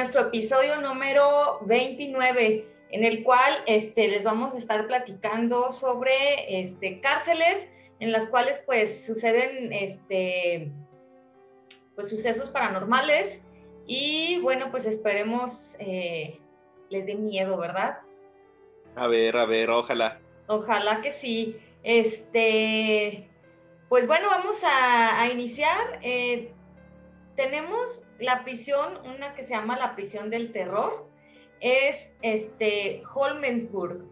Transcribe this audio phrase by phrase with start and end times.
[0.00, 7.02] nuestro episodio número 29, en el cual este, les vamos a estar platicando sobre este,
[7.02, 7.68] cárceles
[7.98, 10.72] en las cuales pues suceden este,
[11.94, 13.42] pues, sucesos paranormales
[13.86, 16.40] y bueno, pues esperemos eh,
[16.88, 17.98] les dé miedo, ¿verdad?
[18.96, 20.18] A ver, a ver, ojalá.
[20.46, 21.58] Ojalá que sí.
[21.82, 23.28] Este,
[23.90, 25.98] pues bueno, vamos a, iniciar.
[26.00, 26.54] Eh,
[27.40, 31.08] tenemos la prisión, una que se llama la prisión del terror,
[31.60, 34.04] es este Holmensburg.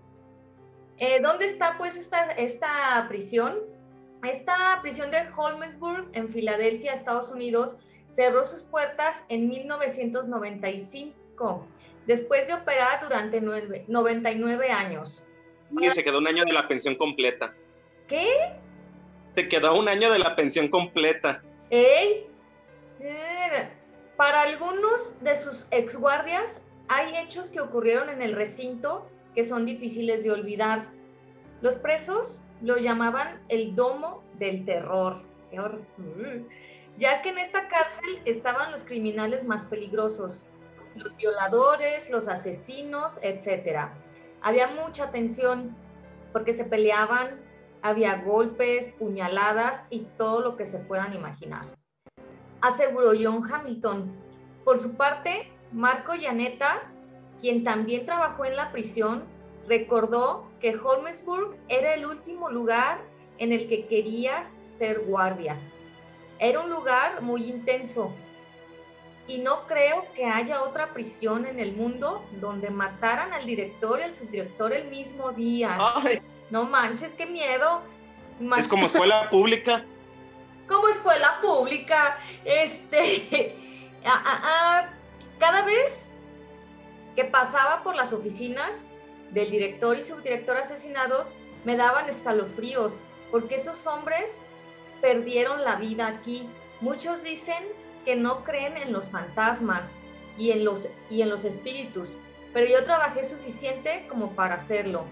[0.97, 3.59] Eh, ¿Dónde está pues esta, esta prisión?
[4.25, 7.77] Esta prisión de Holmensburg en Filadelfia, Estados Unidos,
[8.09, 11.67] cerró sus puertas en 1995,
[12.07, 15.23] después de operar durante 99 años.
[15.79, 17.55] Y se quedó un año de la pensión completa.
[18.07, 18.55] ¿Qué?
[19.35, 21.43] Se quedó un año de la pensión completa.
[21.69, 22.28] ¡Ey!
[24.17, 30.25] Para algunos de sus exguardias hay hechos que ocurrieron en el recinto que son difíciles
[30.25, 30.89] de olvidar.
[31.61, 35.23] Los presos lo llamaban el domo del terror,
[36.99, 40.45] ya que en esta cárcel estaban los criminales más peligrosos,
[40.97, 43.91] los violadores, los asesinos, etc.
[44.41, 45.77] Había mucha tensión
[46.33, 47.41] porque se peleaban,
[47.83, 51.78] había golpes, puñaladas y todo lo que se puedan imaginar
[52.61, 54.13] aseguró John Hamilton.
[54.65, 56.83] Por su parte, Marco Llaneta,
[57.41, 59.25] quien también trabajó en la prisión,
[59.69, 63.01] recordó que Holmesburg era el último lugar
[63.39, 65.57] en el que querías ser guardia.
[66.39, 68.13] Era un lugar muy intenso
[69.27, 74.05] y no creo que haya otra prisión en el mundo donde mataran al director y
[74.05, 75.77] al subdirector el mismo día.
[76.51, 77.83] No manches, qué miedo.
[78.57, 79.85] Es como escuela pública
[80.69, 83.57] como escuela pública, este,
[85.39, 86.09] cada vez
[87.17, 88.87] que pasaba por las oficinas
[89.33, 91.35] del director y subdirector asesinados,
[91.65, 94.41] me daban escalofríos, porque esos hombres
[95.01, 96.49] perdieron la vida aquí.
[96.81, 97.65] Muchos dicen
[98.05, 99.97] que no creen en los fantasmas
[100.39, 102.17] y en los, y en los espíritus,
[102.53, 105.05] pero yo trabajé suficiente como para hacerlo.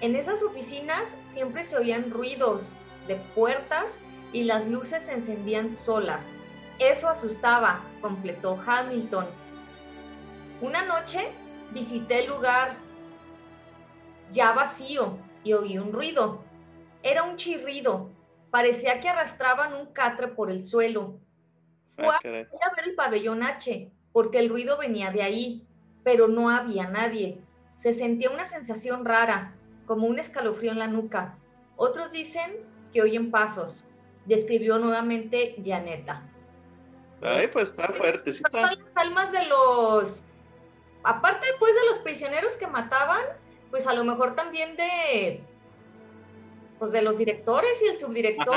[0.00, 2.74] En esas oficinas siempre se oían ruidos
[3.08, 4.00] de puertas
[4.36, 6.36] y las luces se encendían solas.
[6.78, 9.24] Eso asustaba, completó Hamilton.
[10.60, 11.32] Una noche
[11.72, 12.76] visité el lugar
[14.32, 16.44] ya vacío y oí un ruido.
[17.02, 18.10] Era un chirrido.
[18.50, 21.18] Parecía que arrastraban un catre por el suelo.
[21.88, 22.46] Fue ah, a, ver
[22.84, 25.66] el pabellón H, porque el ruido venía de ahí,
[26.04, 27.40] pero no había nadie.
[27.74, 29.54] Se sentía una sensación rara,
[29.86, 31.38] como un escalofrío en la nuca.
[31.76, 32.58] Otros dicen
[32.92, 33.86] que oyen pasos,
[34.26, 36.22] describió nuevamente Janeta.
[37.22, 38.32] Ay, pues está fuerte.
[38.32, 40.22] Son las almas de los,
[41.02, 43.22] aparte después de los prisioneros que mataban,
[43.70, 45.42] pues a lo mejor también de,
[46.78, 48.54] pues de los directores y el subdirector.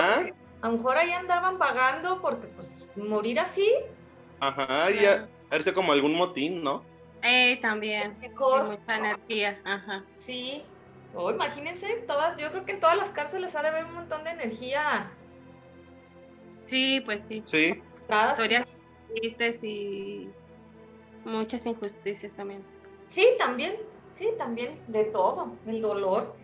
[0.62, 3.72] A lo mejor ahí andaban pagando porque pues morir así.
[4.42, 6.84] Ajá, y a, verse como algún motín, ¿no?
[7.22, 8.18] Eh, también.
[8.20, 8.66] Mejor.
[8.66, 10.04] Mucha energía, ajá.
[10.18, 10.64] Sí.
[11.16, 14.24] Oh, imagínense, todas, yo creo que en todas las cárceles ha de haber un montón
[14.24, 15.10] de energía
[16.70, 17.42] Sí, pues sí.
[17.46, 17.82] Sí.
[18.32, 18.68] Historias
[19.16, 20.30] tristes y
[21.26, 22.64] muchas injusticias también.
[23.08, 23.78] Sí, también,
[24.16, 26.36] sí, también, de todo, el dolor.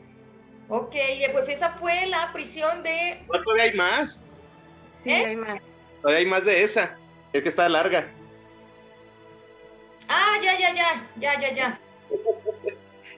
[0.68, 0.96] Ok,
[1.32, 3.24] pues esa fue la prisión de...
[3.44, 4.34] todavía hay más.
[4.92, 5.26] Sí, ¿Eh?
[5.26, 5.62] hay más.
[6.02, 6.98] Todavía hay más de esa.
[7.34, 8.12] Es que está larga.
[10.08, 11.80] Ah, ya, ya, ya, ya, ya, ya.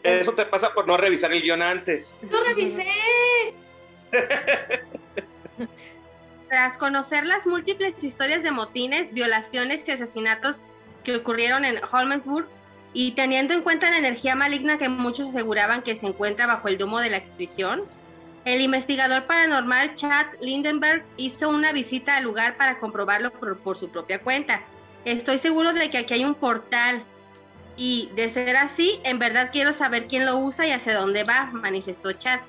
[0.04, 2.20] Eso te pasa por no revisar el guion antes.
[2.30, 2.86] Lo revisé.
[6.50, 10.62] Tras conocer las múltiples historias de motines, violaciones y asesinatos
[11.04, 12.48] que ocurrieron en Holmesburg,
[12.94, 16.78] y teniendo en cuenta la energía maligna que muchos aseguraban que se encuentra bajo el
[16.78, 17.84] domo de la expresión,
[18.46, 24.22] el investigador paranormal Chad Lindenberg hizo una visita al lugar para comprobarlo por, su propia
[24.22, 24.62] cuenta.
[25.04, 27.04] Estoy seguro de que aquí hay un portal
[27.76, 31.50] y de ser así, en verdad quiero saber quién lo usa y hacia dónde va,
[31.52, 32.40] manifestó Chad.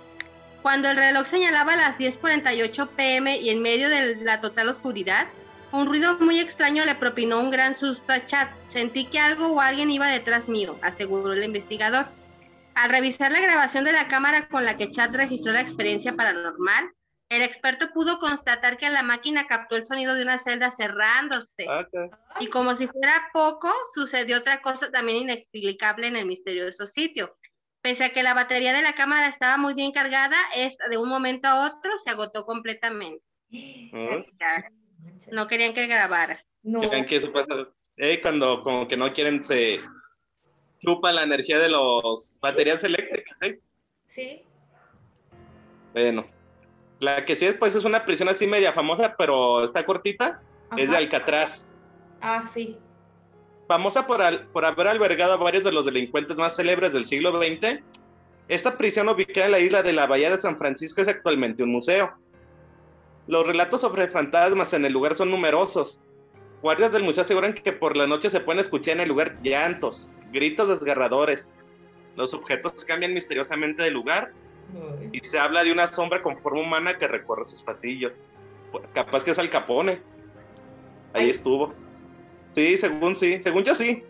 [0.69, 5.27] Cuando el reloj señalaba las 10:48 pm y en medio de la total oscuridad,
[5.73, 8.49] un ruido muy extraño le propinó un gran susto a Chad.
[8.67, 12.05] Sentí que algo o alguien iba detrás mío, aseguró el investigador.
[12.75, 16.91] Al revisar la grabación de la cámara con la que Chad registró la experiencia paranormal,
[17.31, 21.67] el experto pudo constatar que la máquina captó el sonido de una celda cerrándose.
[22.41, 27.39] Y como si fuera poco, sucedió otra cosa también inexplicable en el misterioso sitio.
[27.89, 31.09] Pese a que la batería de la cámara estaba muy bien cargada, esta de un
[31.09, 33.27] momento a otro se agotó completamente.
[35.33, 36.45] No querían que grabara.
[36.63, 36.83] No.
[36.83, 39.81] Ya ven que eso pasa, eh, cuando como que no quieren, se
[40.81, 43.59] chupa la energía de los baterías eléctricas, ¿eh?
[44.05, 44.43] Sí.
[45.95, 46.27] Bueno,
[47.01, 50.43] la que sí después es una prisión así media famosa, pero está cortita,
[50.77, 50.97] es de.
[50.99, 51.67] Alcatraz.
[52.21, 52.77] Ah, sí.
[53.69, 57.31] Famosa por, al- por haber albergado a varios de los delincuentes más célebres del siglo
[57.41, 57.81] XX,
[58.49, 61.71] esta prisión ubicada en la isla de la Bahía de San Francisco es actualmente un
[61.73, 62.15] museo.
[63.27, 66.01] Los relatos sobre fantasmas en el lugar son numerosos.
[66.63, 70.11] Guardias del museo aseguran que por la noche se pueden escuchar en el lugar llantos,
[70.33, 71.51] gritos desgarradores.
[72.17, 74.33] Los objetos cambian misteriosamente de lugar
[75.13, 78.25] y se habla de una sombra con forma humana que recorre sus pasillos.
[78.95, 80.01] Capaz que es Al Capone.
[81.13, 81.31] Ahí Ahí.
[81.31, 81.75] estuvo.
[82.53, 84.03] Sí, según sí, según yo sí.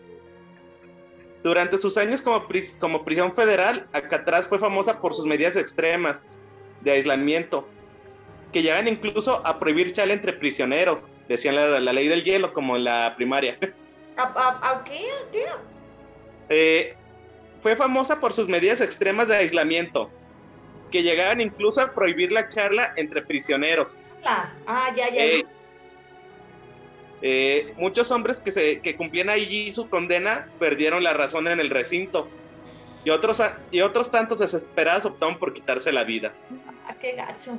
[1.43, 6.27] Durante sus años como, pris- como prisión federal, Alcatraz fue famosa por sus medidas extremas
[6.81, 7.67] de aislamiento,
[8.51, 12.75] que llegan incluso a prohibir chale entre prisioneros, decían la, la ley del hielo, como
[12.75, 13.57] en la primaria.
[14.17, 14.95] ¿A, a, a qué?
[14.99, 15.45] ¿A qué?
[16.49, 16.95] Eh,
[17.61, 20.09] fue famosa por sus medidas extremas de aislamiento,
[20.91, 24.03] que llegaban incluso a prohibir la charla entre prisioneros.
[24.25, 25.23] Ah, ya, ya.
[25.23, 25.43] Ey.
[27.21, 31.69] Eh, muchos hombres que, se, que cumplían allí su condena perdieron la razón en el
[31.69, 32.29] recinto.
[33.03, 36.33] Y otros, y otros tantos desesperados optaron por quitarse la vida.
[36.85, 37.57] Ah, qué gacho.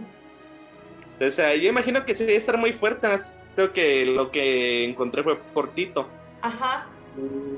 [1.14, 3.08] Entonces, yo imagino que sí debe estar muy fuerte.
[3.54, 6.08] Creo que lo que encontré fue cortito.
[6.42, 6.86] Ajá.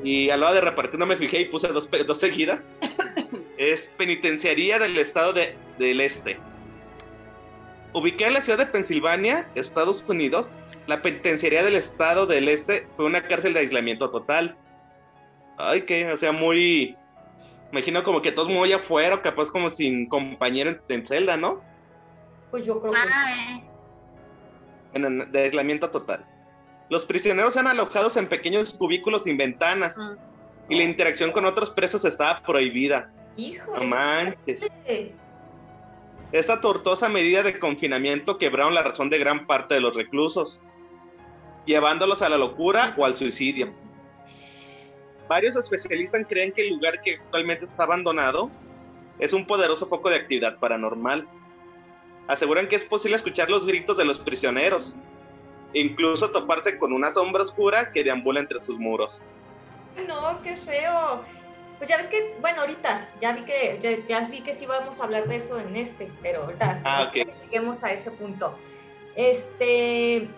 [0.02, 2.66] Y a la hora de repartir no me fijé y puse dos, dos seguidas.
[3.56, 6.38] es Penitenciaría del Estado de, del Este.
[7.93, 10.54] Ubicada en la ciudad de Pensilvania, Estados Unidos,
[10.87, 14.56] la Penitenciaría del Estado del Este fue una cárcel de aislamiento total.
[15.58, 16.96] Ay, que, o sea, muy...
[17.73, 21.62] Imagino como que todos muy afuera, o capaz como sin compañero en, en celda, ¿no?
[22.50, 22.99] Pues yo creo que.
[22.99, 23.64] Ah, eh.
[24.94, 26.26] En- de aislamiento total.
[26.90, 30.73] Los prisioneros eran alojados en pequeños cubículos sin ventanas Mm.
[30.73, 33.11] y la interacción con otros presos estaba prohibida.
[33.37, 33.75] Hijo.
[33.75, 34.70] No manches.
[36.32, 40.62] Esta tortuosa medida de confinamiento quebraron la razón de gran parte de los reclusos,
[41.67, 43.70] llevándolos a la locura o al suicidio.
[45.29, 48.50] Varios especialistas creen que el lugar que actualmente está abandonado
[49.19, 51.29] es un poderoso foco de actividad paranormal.
[52.29, 54.96] Aseguran que es posible escuchar los gritos de los prisioneros,
[55.75, 59.23] incluso toparse con una sombra oscura que deambula entre sus muros.
[60.08, 61.23] No, qué feo.
[61.82, 65.00] Pues ya ves que, bueno, ahorita ya vi que ya, ya vi que sí vamos
[65.00, 68.56] a hablar de eso en este, pero ahorita Ah, lleguemos a ese punto.
[69.16, 70.28] Este,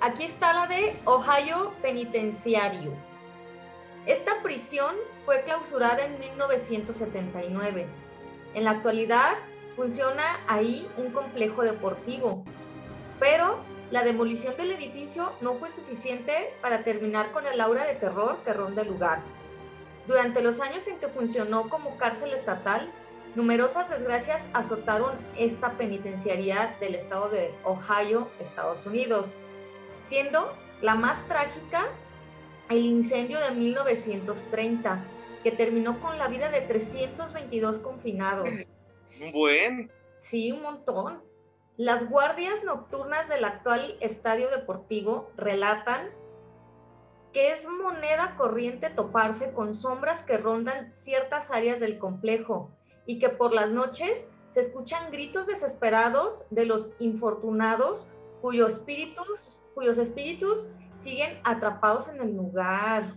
[0.00, 2.92] aquí está la de Ohio Penitenciario.
[4.06, 7.86] Esta prisión fue clausurada en 1979.
[8.54, 9.34] En la actualidad
[9.76, 12.42] funciona ahí un complejo deportivo,
[13.20, 13.60] pero
[13.92, 18.52] la demolición del edificio no fue suficiente para terminar con el aura de terror que
[18.52, 19.20] ronda el lugar.
[20.06, 22.92] Durante los años en que funcionó como cárcel estatal,
[23.34, 29.36] numerosas desgracias azotaron esta penitenciaría del estado de Ohio, Estados Unidos,
[30.04, 31.88] siendo la más trágica
[32.68, 35.04] el incendio de 1930,
[35.42, 38.48] que terminó con la vida de 322 confinados.
[39.34, 39.90] Buen.
[40.18, 41.22] Sí, un montón.
[41.76, 46.10] Las guardias nocturnas del actual estadio deportivo relatan
[47.32, 52.70] que es moneda corriente toparse con sombras que rondan ciertas áreas del complejo
[53.06, 58.08] y que por las noches se escuchan gritos desesperados de los infortunados
[58.42, 63.16] cuyos espíritus, cuyos espíritus siguen atrapados en el lugar.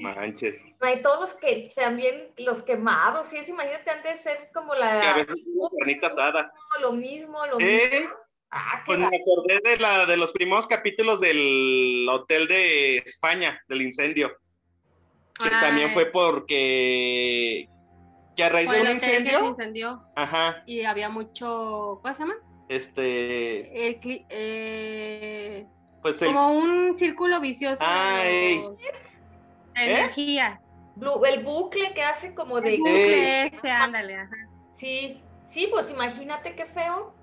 [0.00, 0.64] Manches.
[0.80, 4.82] Hay todos los que también los quemados, sí, eso imagínate han de ser como Que
[4.82, 5.36] a la veces
[5.78, 6.52] carnita asada.
[6.80, 8.10] lo mismo, lo mismo.
[8.50, 13.60] Ah, qué Pues me acordé de, la, de los primeros capítulos del Hotel de España,
[13.68, 14.30] del incendio.
[15.38, 17.68] Que Ay, también fue porque.
[18.36, 19.48] Que a raíz fue de un que se incendio.
[19.48, 20.62] incendió Ajá.
[20.66, 22.34] y había mucho, ¿cómo se llama?
[22.68, 23.86] Este.
[23.86, 25.66] El, cli- eh,
[26.02, 28.58] Pues el- como un círculo vicioso Ay.
[28.58, 28.86] de, los- de
[29.76, 30.00] ¿Eh?
[30.00, 30.60] energía.
[31.30, 32.74] El bucle que hace como de...
[32.74, 34.34] El bucle ese, ándale, ajá.
[34.72, 37.14] Sí, sí, pues imagínate qué feo.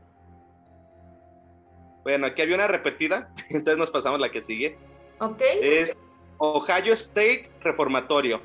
[2.03, 3.33] Bueno, aquí había una repetida.
[3.49, 4.77] Entonces nos pasamos la que sigue.
[5.19, 5.41] ¿Ok?
[5.61, 5.95] Es
[6.37, 8.41] Ohio State Reformatorio.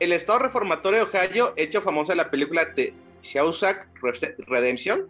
[0.00, 5.08] El estado reformatorio de Ohio, hecho famoso en la película de Shawshank Re- Redemption.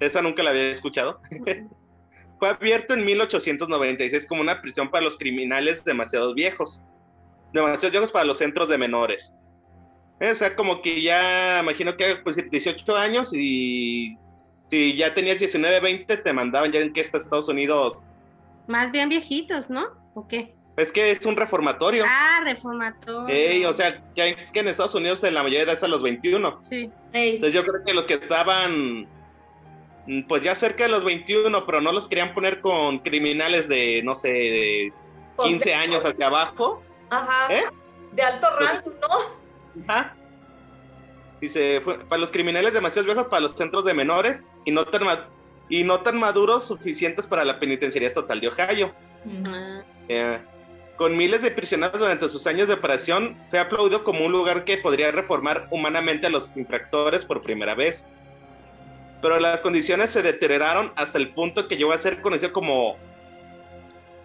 [0.00, 1.20] Esa nunca la había escuchado.
[2.38, 6.82] Fue abierto en 1896 como una prisión para los criminales demasiado viejos.
[7.52, 9.34] Demasiado viejos para los centros de menores.
[10.20, 14.16] O sea, como que ya, imagino que pues, 18 años y
[14.70, 18.04] si ya tenías 19, 20, te mandaban ya en que está Estados Unidos
[18.66, 19.86] Más bien viejitos, ¿no?
[20.14, 20.54] ¿O qué?
[20.76, 22.04] Es que es un reformatorio.
[22.06, 23.34] Ah, reformatorio.
[23.34, 25.82] Ey, o sea, ya es que en Estados Unidos en la mayoría de edad es
[25.82, 26.58] a los 21.
[26.62, 26.90] Sí.
[27.12, 29.08] Ey, Entonces yo creo que los que estaban
[30.06, 34.02] mm, pues ya cerca de los 21, pero no los querían poner con criminales de,
[34.04, 34.92] no sé, de
[35.34, 36.82] pues, 15 de- años hacia abajo.
[37.10, 37.52] Ajá.
[37.52, 37.64] ¿Eh?
[38.12, 39.84] De alto Pues- rango, ¿no?
[39.88, 40.14] Ajá.
[41.40, 45.02] Dice, fue para los criminales demasiado viejos para los centros de menores y no tan,
[45.68, 48.92] y no tan maduros suficientes para la penitenciaría estatal de Ohio.
[50.08, 50.38] Eh,
[50.96, 54.78] con miles de prisioneros durante sus años de operación, fue aplaudido como un lugar que
[54.78, 58.04] podría reformar humanamente a los infractores por primera vez.
[59.22, 62.96] Pero las condiciones se deterioraron hasta el punto que llegó a ser conocido como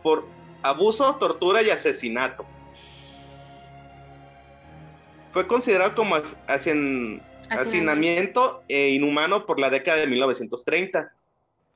[0.02, 0.26] por
[0.64, 2.46] abuso, tortura y asesinato.
[5.34, 6.38] Fue considerado como as-
[7.50, 11.12] hacinamiento e inhumano por la década de 1930.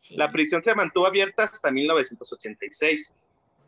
[0.02, 0.16] Sí.
[0.16, 3.16] La prisión se mantuvo abierta hasta 1986,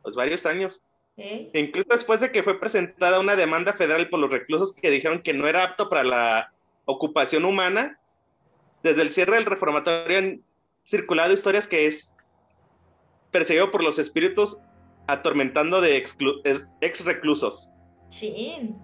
[0.04, 0.82] pues varios años.
[1.18, 5.22] E incluso después de que fue presentada una demanda federal por los reclusos que dijeron
[5.22, 6.54] que no era apto para la
[6.86, 8.00] ocupación humana,
[8.84, 10.42] desde el cierre del reformatorio han
[10.86, 12.16] circulado historias que es
[13.32, 14.58] perseguido por los espíritus
[15.08, 17.72] atormentando de ex reclusos,
[18.10, 18.78] Chin.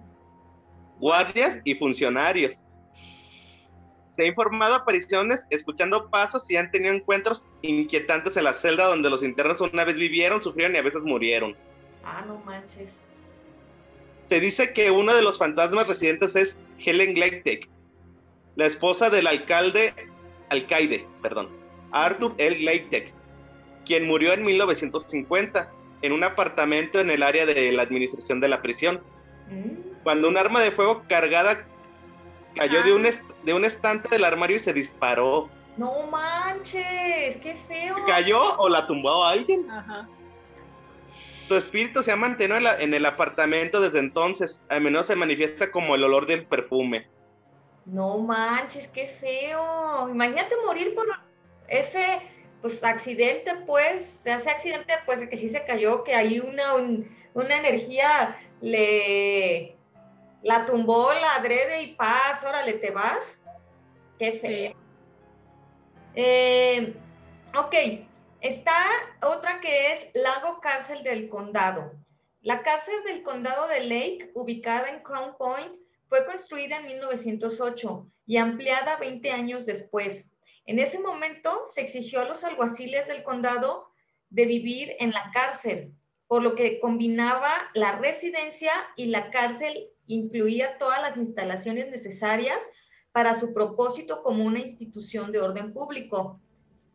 [0.98, 2.66] Guardias y funcionarios.
[2.92, 9.10] Se ha informado apariciones escuchando pasos y han tenido encuentros inquietantes en la celda donde
[9.10, 11.54] los internos una vez vivieron, sufrieron y a veces murieron.
[12.02, 12.98] Ah, no manches.
[14.28, 17.68] Se dice que uno de los fantasmas residentes es Helen Gleitek,
[18.56, 19.92] la esposa del alcalde,
[20.48, 21.50] alcaide, perdón,
[21.92, 22.56] Arthur L.
[22.56, 23.12] Gleitek,
[23.84, 25.70] quien murió en 1950
[26.02, 29.00] en un apartamento en el área de la administración de la prisión,
[29.50, 29.95] Mm.
[30.06, 31.66] Cuando un arma de fuego cargada
[32.54, 33.04] cayó de, un
[33.42, 35.50] de un estante del armario y se disparó.
[35.76, 37.96] No manches, qué feo.
[38.06, 39.68] ¿Cayó o la tumbó a alguien?
[39.68, 40.08] Ajá.
[41.08, 44.62] Su espíritu se ha mantenido en, la- en el apartamento desde entonces.
[44.68, 47.08] A menudo se manifiesta como el olor del perfume.
[47.84, 50.08] No manches, qué feo.
[50.08, 51.08] Imagínate morir por
[51.66, 52.20] ese
[52.62, 57.56] pues accidente, pues, ese accidente, pues, que sí se cayó, que ahí una, un- una
[57.56, 59.75] energía le
[60.46, 63.42] la tumbó, la adrede y paz, órale, te vas.
[64.16, 64.70] Qué feo.
[64.70, 64.76] Sí.
[66.14, 66.94] Eh,
[67.52, 67.74] ok,
[68.40, 68.86] está
[69.22, 71.92] otra que es Lago Cárcel del Condado.
[72.42, 75.74] La cárcel del condado de Lake, ubicada en Crown Point,
[76.08, 80.30] fue construida en 1908 y ampliada 20 años después.
[80.64, 83.88] En ese momento se exigió a los alguaciles del condado
[84.30, 85.92] de vivir en la cárcel,
[86.28, 92.60] por lo que combinaba la residencia y la cárcel, incluía todas las instalaciones necesarias
[93.12, 96.40] para su propósito como una institución de orden público.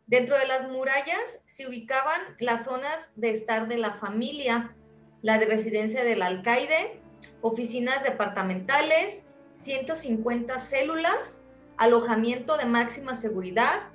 [0.06, 4.76] Dentro de las murallas se ubicaban las zonas de estar de la familia,
[5.22, 7.00] la de residencia del alcaide,
[7.40, 9.24] oficinas departamentales,
[9.56, 11.42] 150 células,
[11.76, 13.88] alojamiento de máxima seguridad,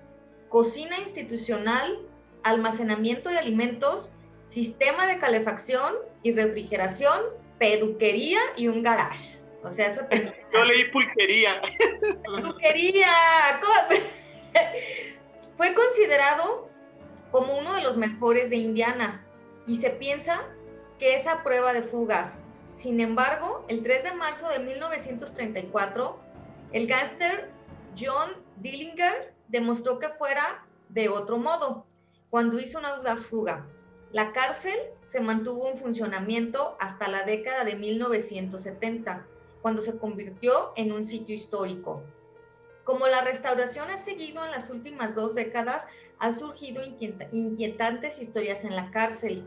[0.49, 1.99] cocina institucional,
[2.43, 4.11] almacenamiento de alimentos,
[4.45, 5.93] sistema de calefacción
[6.23, 7.19] y refrigeración,
[7.57, 9.39] peluquería y un garage.
[9.63, 11.61] O sea, eso tenía Yo leí pulquería.
[12.23, 13.07] peluquería.
[13.61, 14.01] ¿Cómo?
[15.57, 16.69] Fue considerado
[17.31, 19.25] como uno de los mejores de Indiana
[19.65, 20.45] y se piensa
[20.99, 22.39] que es a prueba de fugas.
[22.73, 26.19] Sin embargo, el 3 de marzo de 1934,
[26.73, 27.49] el gángster
[27.99, 31.85] John Dillinger demostró que fuera de otro modo
[32.29, 33.65] cuando hizo una audaz fuga.
[34.13, 39.27] La cárcel se mantuvo en funcionamiento hasta la década de 1970,
[39.61, 42.03] cuando se convirtió en un sitio histórico.
[42.85, 45.87] Como la restauración ha seguido en las últimas dos décadas,
[46.19, 49.43] han surgido inquieta- inquietantes historias en la cárcel.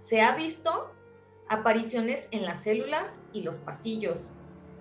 [0.00, 0.92] Se ha visto
[1.48, 4.30] apariciones en las células y los pasillos.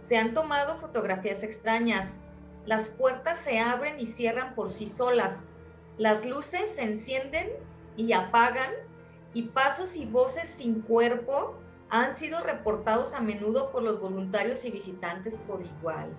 [0.01, 2.20] Se han tomado fotografías extrañas.
[2.67, 5.50] Las puertas se abren y cierran por sí solas.
[5.98, 7.50] Las luces se encienden
[7.98, 8.70] y apagan
[9.33, 11.57] y pasos y voces sin cuerpo
[11.89, 16.15] han sido reportados a menudo por los voluntarios y visitantes por igual.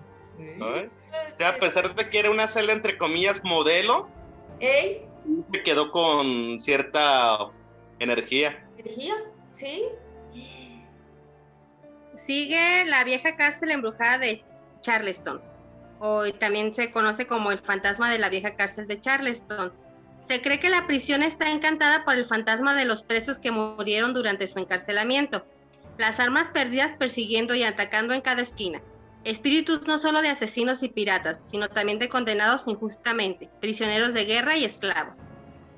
[0.57, 0.67] ¿no?
[0.67, 4.07] O sea, a pesar de que era una celda entre comillas modelo,
[4.59, 7.51] se quedó con cierta
[7.99, 8.67] energía.
[8.77, 9.15] ¿Energía?
[9.53, 9.85] ¿Sí?
[12.15, 14.43] Sigue la vieja cárcel embrujada de
[14.81, 15.41] Charleston.
[15.99, 19.73] Hoy también se conoce como el fantasma de la vieja cárcel de Charleston.
[20.27, 24.13] Se cree que la prisión está encantada por el fantasma de los presos que murieron
[24.13, 25.45] durante su encarcelamiento.
[25.97, 28.81] Las armas perdidas persiguiendo y atacando en cada esquina.
[29.25, 34.55] Espíritus no solo de asesinos y piratas, sino también de condenados injustamente, prisioneros de guerra
[34.55, 35.27] y esclavos.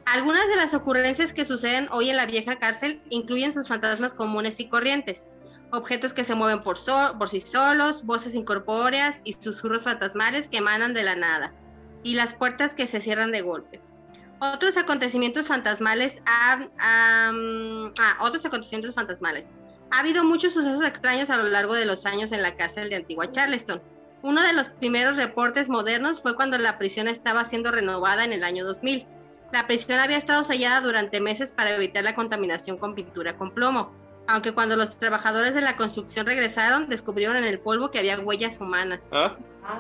[0.06, 4.60] Algunas de las ocurrencias que suceden hoy en la vieja cárcel incluyen sus fantasmas comunes
[4.60, 5.30] y corrientes,
[5.72, 11.04] objetos que se mueven por, sí solos, voces incorpóreas y susurros fantasmales que emanan de
[11.04, 11.54] la nada,
[12.04, 13.82] y las puertas que se cierran de golpe.
[14.54, 17.32] Otros acontecimientos fantasmales, ah,
[18.22, 19.50] otros acontecimientos fantasmales.
[19.92, 22.98] Ha habido muchos sucesos extraños a lo largo de los años en la cárcel de
[22.98, 23.82] Antigua Charleston.
[24.22, 28.44] Uno de los primeros reportes modernos fue cuando la prisión estaba siendo renovada en el
[28.44, 29.06] año 2000.
[29.52, 33.94] La prisión había estado sellada durante meses para evitar la contaminación con pintura con plomo,
[34.28, 38.60] aunque cuando los trabajadores de la construcción regresaron, descubrieron en el polvo que había huellas
[38.60, 39.08] humanas.
[39.12, 39.36] ¿Ah?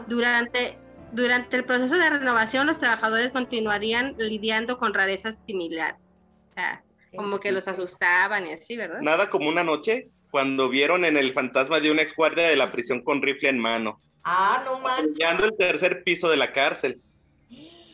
[0.07, 0.77] Durante,
[1.15, 6.23] durante el proceso de renovación, los trabajadores continuarían lidiando con rarezas similares.
[6.51, 6.83] O sea,
[7.15, 9.01] como que los asustaban y así, ¿verdad?
[9.01, 12.71] Nada como una noche cuando vieron en el fantasma de una ex guardia de la
[12.71, 13.99] prisión con rifle en mano.
[14.23, 15.25] Ah, no manches.
[15.41, 17.01] el tercer piso de la cárcel.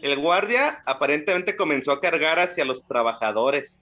[0.01, 3.81] El guardia aparentemente comenzó a cargar hacia los trabajadores.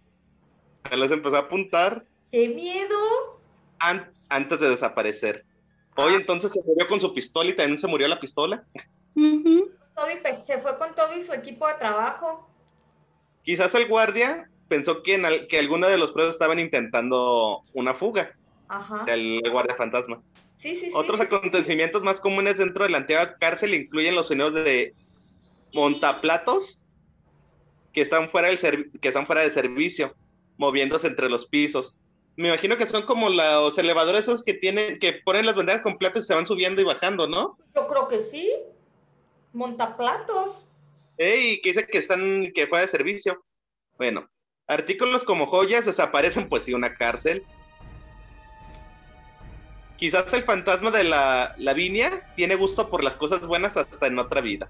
[0.90, 2.06] Se les empezó a apuntar.
[2.32, 2.98] ¡Qué miedo!
[4.28, 5.46] antes de desaparecer.
[5.96, 6.18] Hoy ah.
[6.18, 8.66] entonces se murió con su pistola y también se murió la pistola.
[10.50, 12.50] Se fue con todo y su equipo de trabajo.
[13.44, 18.36] Quizás el guardia pensó que, en que alguno de los presos estaban intentando una fuga.
[18.68, 19.04] Ajá.
[19.08, 20.22] El guardia fantasma.
[20.58, 24.94] Sí, sí, Otros acontecimientos más comunes dentro de la antigua cárcel incluyen los sonidos de
[25.74, 26.86] montaplatos
[27.94, 30.16] que están fuera, del que están fuera de servicio,
[30.58, 31.96] moviéndose entre los pisos.
[32.36, 35.98] Me imagino que son como los elevadores esos que tienen, que ponen las banderas con
[35.98, 37.58] platos y se van subiendo y bajando, ¿no?
[37.76, 38.54] Yo creo que sí.
[39.54, 40.68] Montaplatos.
[41.18, 43.44] Y que dice que están, que fuera de servicio.
[43.98, 44.30] Bueno,
[44.68, 47.46] artículos como joyas desaparecen, pues sí, una cárcel.
[49.98, 54.40] Quizás el fantasma de la Lavinia tiene gusto por las cosas buenas hasta en otra
[54.40, 54.70] vida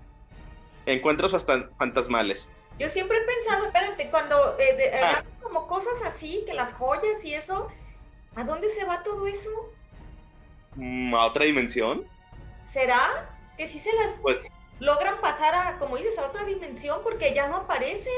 [0.86, 1.46] encuentros
[1.78, 2.50] fantasmales.
[2.78, 5.24] Yo siempre he pensado, espérate, cuando eh, ah.
[5.42, 7.68] como cosas así, que las joyas y eso,
[8.36, 9.50] ¿a dónde se va todo eso?
[10.76, 12.08] Mm, ¿A otra dimensión?
[12.66, 13.36] ¿Será?
[13.58, 17.48] Que si se las pues, logran pasar a, como dices, a otra dimensión porque ya
[17.48, 18.14] no aparecen.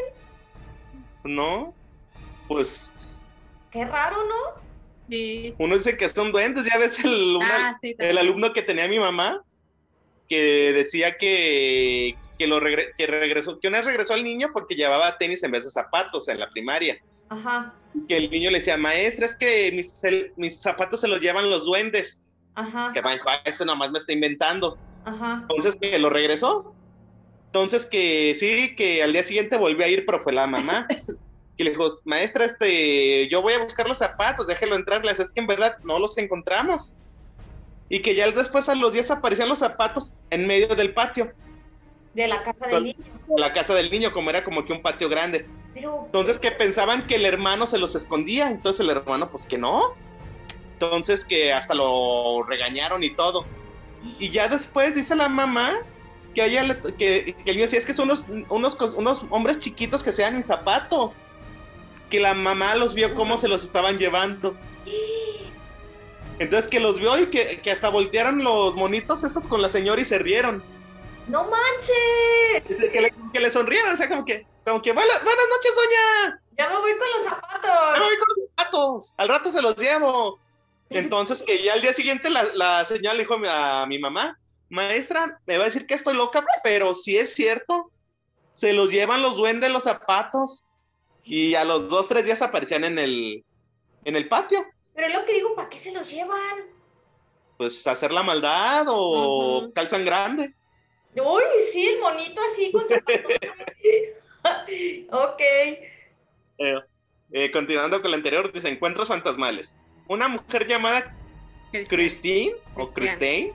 [1.24, 1.74] No,
[2.47, 3.34] pues...
[3.71, 4.62] Qué raro, ¿no?
[5.10, 5.56] Sí.
[5.58, 9.43] Uno dice que son duendes, ya ves el, ah, el alumno que tenía mi mamá,
[10.28, 15.17] que decía que, que, lo que regresó, que una vez regresó al niño porque llevaba
[15.17, 17.02] tenis en vez de zapatos en la primaria.
[17.30, 17.74] Ajá.
[18.08, 20.02] Que el niño le decía, maestra, es que mis,
[20.36, 22.21] mis zapatos se los llevan los duendes.
[22.56, 22.91] Ajá.
[22.93, 23.02] Que
[23.45, 24.78] eso nomás me está inventando.
[25.06, 25.40] Ajá.
[25.42, 26.74] Entonces que lo regresó.
[27.48, 30.88] Entonces que sí, que al día siguiente volvió a ir, pero fue la mamá.
[31.58, 35.04] que le dijo, maestra, este, yo voy a buscar los zapatos, déjelo entrar.
[35.04, 36.96] Le es que en verdad no los encontramos.
[37.90, 41.34] Y que ya después a los días aparecían los zapatos en medio del patio.
[42.14, 43.06] De la casa del niño.
[43.38, 45.46] La casa del niño, como era como que un patio grande.
[45.76, 49.94] Entonces que pensaban que el hermano se los escondía, entonces el hermano pues que no.
[50.74, 53.46] Entonces que hasta lo regañaron y todo.
[54.20, 55.80] Y ya después dice la mamá
[56.34, 60.12] que, ella que, el niño decía es que son unos, unos, unos hombres chiquitos que
[60.12, 61.16] sean mis zapatos.
[62.10, 64.56] Que la mamá los vio cómo se los estaban llevando.
[66.40, 70.02] Entonces que los vio y que, que hasta voltearon los monitos esos con la señora
[70.02, 70.64] y se rieron.
[71.28, 72.92] ¡No manches!
[72.92, 76.42] Que le, que le sonrieron, o sea, como que, como que, buenas, noches, doña.
[76.58, 77.72] Ya me voy con los zapatos.
[77.94, 79.14] Ya me voy con los zapatos.
[79.18, 80.40] Al rato se los llevo.
[80.91, 84.38] Entonces, que ya al día siguiente la, la señora le dijo a mi mamá,
[84.69, 87.91] maestra, me va a decir que estoy loca, pero si es cierto,
[88.54, 90.67] se los llevan los duendes los zapatos.
[91.23, 93.45] Y a los dos, tres días aparecían en el,
[94.06, 94.65] en el patio.
[94.95, 96.65] Pero es lo que digo, ¿para qué se los llevan?
[97.58, 100.54] Pues hacer la maldad o calzan grande.
[101.15, 102.84] Uy, sí, el monito así con
[105.12, 105.41] ok.
[106.58, 106.75] Eh,
[107.34, 109.77] eh, continuando con el anterior, dice encuentros fantasmales.
[110.12, 111.15] Una mujer llamada
[111.88, 113.54] Christine, o Christine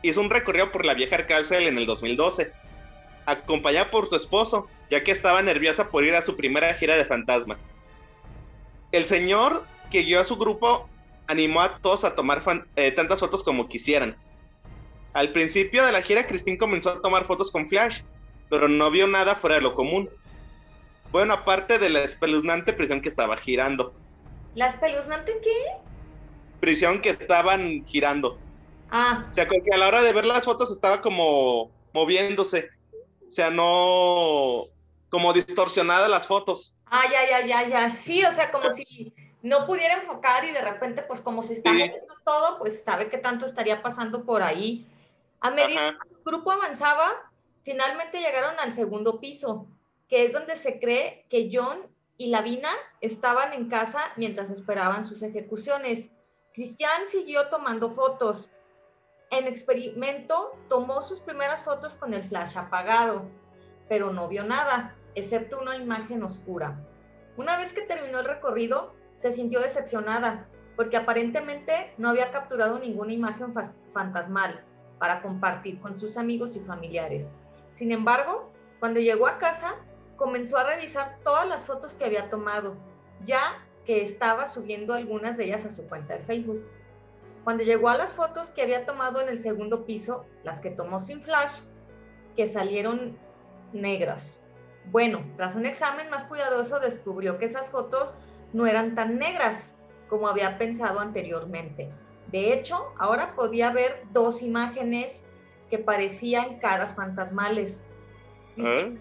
[0.00, 2.50] hizo un recorrido por la vieja cárcel en el 2012,
[3.26, 7.04] acompañada por su esposo, ya que estaba nerviosa por ir a su primera gira de
[7.04, 7.72] fantasmas.
[8.90, 10.88] El señor que guió a su grupo
[11.26, 12.42] animó a todos a tomar
[12.76, 14.16] eh, tantas fotos como quisieran
[15.12, 18.02] al principio de la gira, Christine comenzó a tomar fotos con flash,
[18.48, 20.08] pero no vio nada fuera de lo común.
[21.10, 23.92] Bueno, aparte de la espeluznante prisión que estaba girando.
[24.54, 25.87] ¿La espeluznante qué?
[26.60, 28.38] Prisión que estaban girando.
[28.90, 29.26] Ah.
[29.30, 32.68] O sea, que a la hora de ver las fotos estaba como moviéndose.
[33.26, 34.64] O sea, no
[35.10, 36.74] como distorsionada las fotos.
[36.86, 37.90] Ah, ya, ya, ya, ya.
[37.90, 41.70] Sí, o sea, como si no pudiera enfocar y de repente, pues como se está
[41.70, 44.86] moviendo todo, pues sabe qué tanto estaría pasando por ahí.
[45.40, 47.30] A medida que su grupo avanzaba,
[47.62, 49.66] finalmente llegaron al segundo piso.
[50.08, 51.78] que es donde se cree que John
[52.16, 52.70] y Lavina
[53.02, 56.10] estaban en casa mientras esperaban sus ejecuciones.
[56.58, 58.50] Christian siguió tomando fotos.
[59.30, 63.30] En experimento tomó sus primeras fotos con el flash apagado,
[63.88, 66.84] pero no vio nada, excepto una imagen oscura.
[67.36, 73.12] Una vez que terminó el recorrido, se sintió decepcionada, porque aparentemente no había capturado ninguna
[73.12, 73.54] imagen
[73.94, 74.64] fantasmal
[74.98, 77.30] para compartir con sus amigos y familiares.
[77.72, 79.76] Sin embargo, cuando llegó a casa,
[80.16, 82.74] comenzó a revisar todas las fotos que había tomado,
[83.22, 86.62] ya que estaba subiendo algunas de ellas a su cuenta de Facebook.
[87.42, 91.00] Cuando llegó a las fotos que había tomado en el segundo piso, las que tomó
[91.00, 91.62] sin flash,
[92.36, 93.16] que salieron
[93.72, 94.42] negras.
[94.90, 98.14] Bueno, tras un examen más cuidadoso descubrió que esas fotos
[98.52, 99.74] no eran tan negras,
[100.10, 101.90] como había pensado anteriormente.
[102.30, 105.24] De hecho, ahora podía ver dos imágenes
[105.70, 107.86] que parecían caras fantasmales.
[108.58, 108.98] ¿Eh?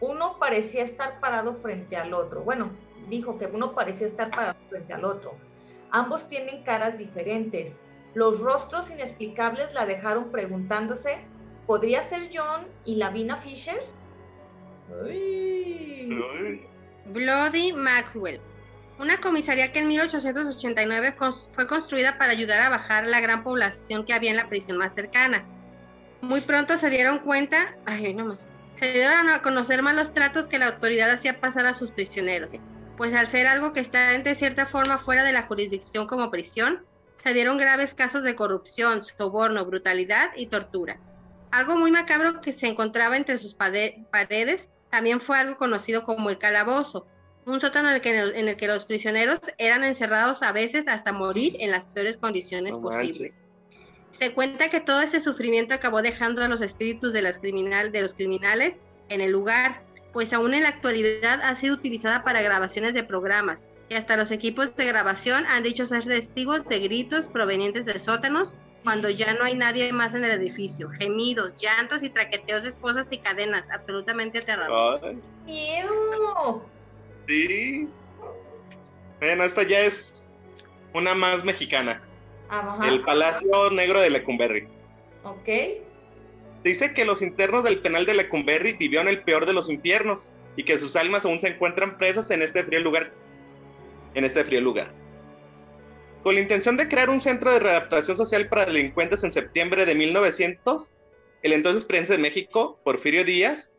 [0.00, 2.42] uno parecía estar parado frente al otro.
[2.42, 2.70] Bueno,
[3.10, 5.34] dijo que uno parecía estar parado frente al otro.
[5.90, 7.80] Ambos tienen caras diferentes.
[8.14, 11.18] Los rostros inexplicables la dejaron preguntándose,
[11.66, 13.82] ¿podría ser John y Lavina Fisher?
[17.06, 18.40] Bloody Maxwell
[19.00, 21.14] una comisaría que en 1889
[21.50, 24.94] fue construida para ayudar a bajar la gran población que había en la prisión más
[24.94, 25.42] cercana.
[26.20, 28.46] Muy pronto se dieron cuenta, ay, no más,
[28.78, 32.52] se dieron a conocer malos tratos que la autoridad hacía pasar a sus prisioneros,
[33.00, 36.84] pues al ser algo que está de cierta forma fuera de la jurisdicción como prisión,
[37.14, 41.00] se dieron graves casos de corrupción, soborno, brutalidad y tortura.
[41.50, 46.36] Algo muy macabro que se encontraba entre sus paredes también fue algo conocido como el
[46.36, 47.06] calabozo,
[47.46, 51.10] un sótano en el, que, en el que los prisioneros eran encerrados a veces hasta
[51.10, 53.42] morir en las peores condiciones posibles.
[54.10, 58.02] Se cuenta que todo ese sufrimiento acabó dejando a los espíritus de, las criminal, de
[58.02, 62.94] los criminales en el lugar, pues aún en la actualidad ha sido utilizada para grabaciones
[62.94, 67.86] de programas y hasta los equipos de grabación han dicho ser testigos de gritos provenientes
[67.86, 72.62] de sótanos cuando ya no hay nadie más en el edificio, gemidos, llantos y traqueteos
[72.62, 75.16] de esposas y cadenas, absolutamente aterradores.
[77.26, 77.88] Sí.
[79.18, 80.42] Bueno, esta ya es
[80.94, 82.02] una más mexicana.
[82.82, 84.66] El Palacio Negro de Lecumberri.
[85.24, 85.48] Ok.
[86.62, 90.64] Dice que los internos del penal de Lecumberri vivieron el peor de los infiernos y
[90.64, 93.12] que sus almas aún se encuentran presas en este frío lugar.
[94.14, 94.92] En este frío lugar.
[96.22, 99.94] Con la intención de crear un centro de readaptación social para delincuentes en septiembre de
[99.94, 100.92] 1900,
[101.42, 103.72] el entonces presidente de México, Porfirio Díaz,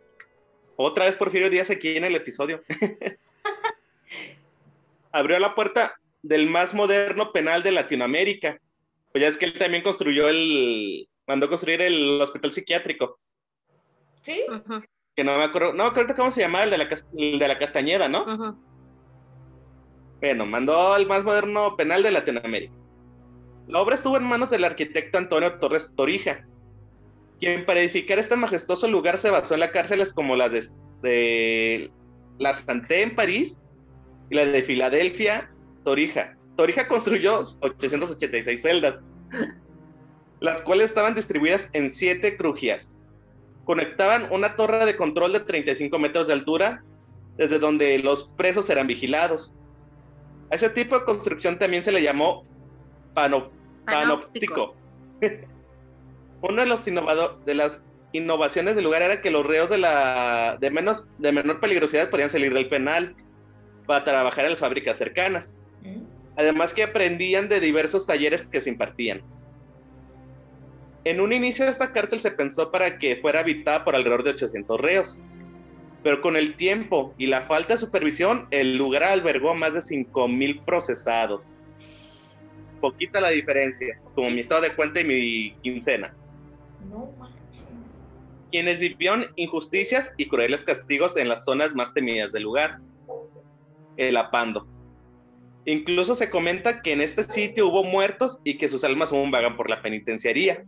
[0.75, 2.63] otra vez Porfirio Díaz aquí en el episodio,
[5.11, 8.59] abrió la puerta del más moderno penal de Latinoamérica.
[9.11, 13.17] Pues ya es que él también construyó el, mandó construir el hospital psiquiátrico.
[14.21, 14.41] Sí.
[15.15, 16.89] Que no me acuerdo, no me cómo se llamaba, el de la,
[17.39, 18.57] de la Castañeda, ¿no?
[20.19, 22.73] Bueno, mandó el más moderno penal de Latinoamérica.
[23.69, 26.45] La obra estuvo en manos del arquitecto Antonio Torres Torija,
[27.39, 30.67] quien para edificar este majestuoso lugar se basó en las cárceles como las de,
[31.01, 31.91] de
[32.39, 33.63] la Santé en París
[34.29, 35.49] y la de Filadelfia,
[35.85, 36.35] Torija.
[36.57, 39.01] Torija construyó 886 celdas,
[40.41, 42.99] las cuales estaban distribuidas en siete crujías.
[43.63, 46.83] Conectaban una torre de control de 35 metros de altura,
[47.37, 49.53] desde donde los presos eran vigilados.
[50.51, 52.43] A ese tipo de construcción también se le llamó
[53.13, 54.75] panóptico.
[56.41, 60.71] Uno de los de las innovaciones del lugar era que los reos de la de
[60.71, 63.15] menos de menor peligrosidad podían salir del penal
[63.85, 65.55] para trabajar en las fábricas cercanas.
[65.83, 66.01] Mm.
[66.35, 69.21] Además que aprendían de diversos talleres que se impartían.
[71.03, 74.79] En un inicio esta cárcel se pensó para que fuera habitada por alrededor de 800
[74.79, 75.19] reos,
[76.03, 80.63] pero con el tiempo y la falta de supervisión, el lugar albergó más de 5.000
[80.63, 81.59] procesados.
[82.79, 86.15] Poquita la diferencia, como mi estado de cuenta y mi quincena.
[86.89, 87.65] No manches.
[88.51, 92.79] Quienes vivieron injusticias y crueles castigos en las zonas más temidas del lugar
[93.97, 94.67] el apando.
[95.65, 99.55] Incluso se comenta que en este sitio hubo muertos y que sus almas aún vagan
[99.55, 100.65] por la penitenciaría.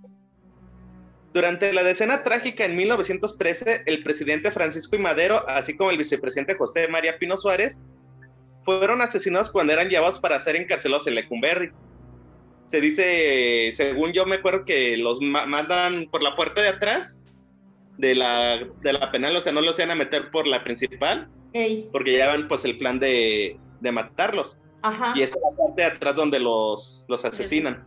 [1.34, 5.00] Durante la decena trágica en 1913, el presidente Francisco I.
[5.00, 7.82] Madero, así como el vicepresidente José María Pino Suárez,
[8.64, 11.72] fueron asesinados cuando eran llevados para ser encarcelados en Lecumberri.
[12.68, 17.26] Se dice, según yo me acuerdo, que los mandan por la puerta de atrás
[17.98, 21.30] de la, de la penal, o sea, no los iban a meter por la principal,
[21.92, 24.60] porque llevan pues el plan de, matarlos.
[25.16, 27.84] Y esa es la parte de atrás donde los, los asesinan.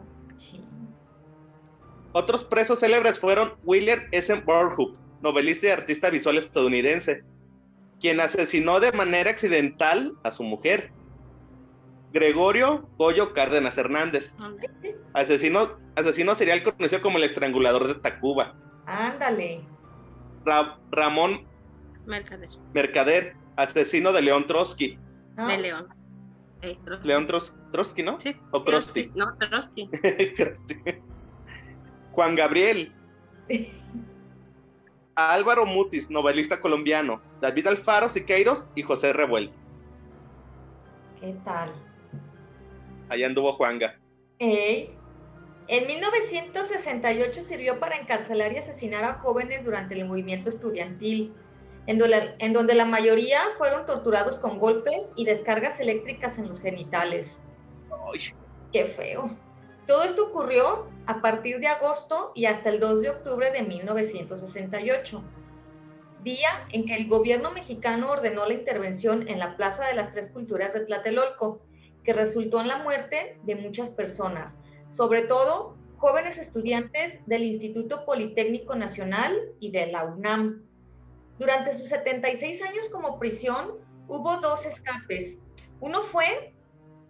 [2.19, 4.35] Otros presos célebres fueron William S.
[4.37, 7.23] Burhoop, novelista y artista visual estadounidense,
[8.01, 10.93] quien asesinó de manera accidental a su mujer.
[12.15, 14.35] Gregorio Goyo Cárdenas Hernández,
[15.13, 18.55] asesino, asesino serial conocido como el estrangulador de Tacuba.
[18.87, 19.61] Ándale.
[20.91, 21.47] Ramón
[22.07, 22.49] Mercader.
[22.73, 24.99] Mercader, asesino de León Trotsky.
[25.37, 25.89] De León.
[27.05, 28.19] León Trotsky, ¿no?
[28.19, 28.35] Sí.
[28.53, 29.13] O Trotsky.
[29.15, 29.91] No, Trotsky.
[32.17, 32.93] Juan Gabriel.
[35.15, 37.21] Álvaro Mutis, novelista colombiano.
[37.43, 39.83] David Alfaro Siqueiros y José Revueltas.
[41.21, 41.75] ¿Qué tal?
[43.11, 43.99] Allá anduvo Juanga.
[44.39, 51.35] En 1968 sirvió para encarcelar y asesinar a jóvenes durante el movimiento estudiantil,
[51.87, 57.41] en donde, la mayoría fueron torturados con golpes y descargas eléctricas en los genitales.
[58.73, 59.37] ¡Qué feo!
[59.87, 65.23] Todo esto ocurrió a partir de agosto y hasta el 2 de octubre de 1968,
[66.25, 70.31] día en que el gobierno mexicano ordenó la intervención en la Plaza de las Tres
[70.31, 71.61] Culturas de Tlatelolco,
[72.03, 74.59] que resultó en la muerte de muchas personas,
[74.91, 80.65] sobre todo jóvenes estudiantes del Instituto Politécnico Nacional y de la UNAM.
[81.39, 85.41] Durante sus 76 años como prisión, hubo dos escapes.
[85.81, 86.55] Uno fue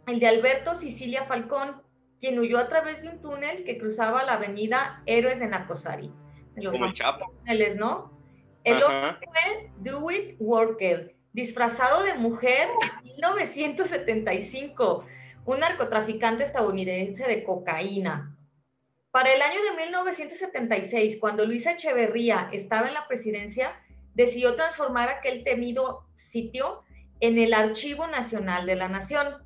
[0.06, 1.85] el de Alberto Sicilia Falcón,
[2.20, 6.12] quien huyó a través de un túnel que cruzaba la avenida Héroes de Nacosari.
[6.56, 7.32] los Como el Chapo.
[7.38, 8.16] Túneles, ¿no?
[8.64, 15.04] El otro fue Dewitt Worker, disfrazado de mujer en 1975,
[15.44, 18.36] un narcotraficante estadounidense de cocaína.
[19.12, 23.72] Para el año de 1976, cuando Luisa Echeverría estaba en la presidencia,
[24.14, 26.82] decidió transformar aquel temido sitio
[27.20, 29.45] en el Archivo Nacional de la Nación.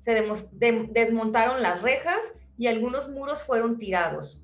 [0.00, 0.12] Se
[0.90, 4.42] desmontaron las rejas y algunos muros fueron tirados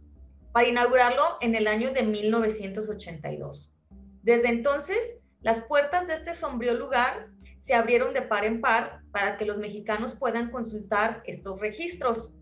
[0.52, 3.74] para inaugurarlo en el año de 1982.
[4.22, 9.36] Desde entonces, las puertas de este sombrío lugar se abrieron de par en par para
[9.36, 12.34] que los mexicanos puedan consultar estos registros.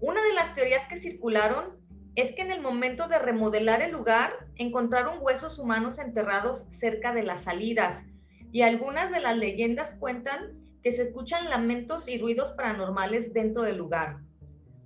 [0.00, 1.76] Una de las teorías que circularon
[2.16, 7.24] es que en el momento de remodelar el lugar encontraron huesos humanos enterrados cerca de
[7.24, 8.04] las salidas
[8.52, 13.78] y algunas de las leyendas cuentan que se escuchan lamentos y ruidos paranormales dentro del
[13.78, 14.18] lugar.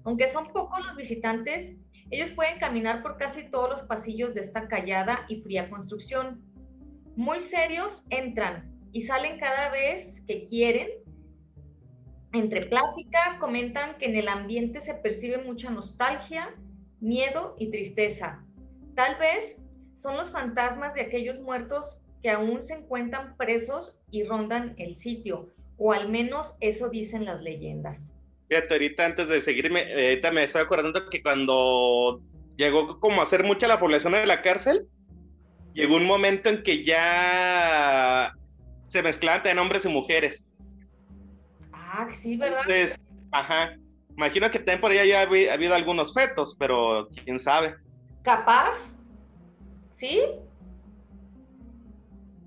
[0.04, 1.72] Aunque son pocos los visitantes,
[2.10, 6.40] ellos pueden caminar por casi todos los pasillos de esta callada y fría construcción
[7.16, 10.88] muy serios entran y salen cada vez que quieren.
[12.32, 16.54] Entre pláticas comentan que en el ambiente se percibe mucha nostalgia,
[17.00, 18.44] miedo y tristeza.
[18.94, 19.60] Tal vez
[19.94, 25.52] son los fantasmas de aquellos muertos que aún se encuentran presos y rondan el sitio,
[25.78, 28.02] o al menos eso dicen las leyendas.
[28.48, 32.20] Fíjate, ahorita antes de seguirme, ahorita me estoy acordando que cuando
[32.56, 34.88] llegó como a ser mucha la población de la cárcel,
[35.74, 38.32] llegó un momento en que ya
[38.84, 40.46] se mezclaban también hombres y mujeres.
[41.72, 42.60] Ah, sí, ¿verdad?
[42.62, 42.98] Entonces,
[43.30, 43.76] ajá.
[44.16, 47.76] Imagino que también por allá ya ha habido algunos fetos, pero quién sabe.
[48.22, 48.96] ¿Capaz?
[49.94, 50.22] ¿Sí?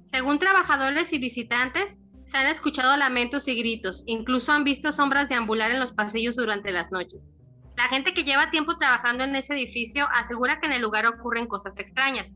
[0.06, 1.98] Según trabajadores y visitantes,
[2.32, 6.72] se han escuchado lamentos y gritos, incluso han visto sombras deambular en los pasillos durante
[6.72, 7.28] las noches.
[7.76, 11.48] La gente que lleva tiempo trabajando en ese edificio asegura que en el lugar ocurren
[11.48, 12.32] cosas extrañas,